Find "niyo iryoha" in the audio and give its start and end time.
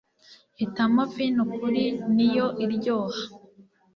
2.15-3.21